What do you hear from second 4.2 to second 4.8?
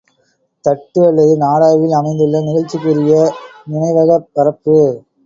பரப்பு.